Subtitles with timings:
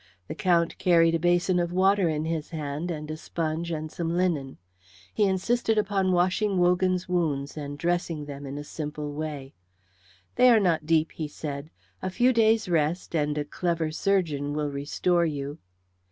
[0.27, 4.17] The Count carried a basin of water in his hand and a sponge and some
[4.17, 4.57] linen.
[5.13, 9.53] He insisted upon washing Wogan's wounds and dressing them in a simple way.
[10.37, 11.69] "They are not deep," he said;
[12.01, 15.59] "a few days' rest and a clever surgeon will restore you."